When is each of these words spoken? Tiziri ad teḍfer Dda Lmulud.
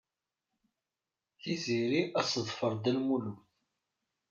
Tiziri 1.41 2.01
ad 2.19 2.25
teḍfer 2.27 2.71
Dda 2.75 2.91
Lmulud. 2.97 3.39